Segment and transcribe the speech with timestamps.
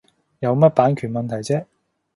[0.39, 1.65] 有乜版權問題啫